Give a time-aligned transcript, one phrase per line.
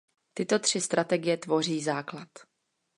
[0.33, 2.27] Tyto tři strategie tvoří základ.